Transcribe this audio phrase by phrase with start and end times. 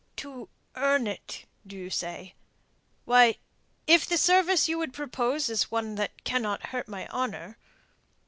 [0.17, 2.33] "To earn it, do you say?
[3.05, 3.35] Why,
[3.85, 7.55] if the service you would propose is one that cannot hurt my honour...."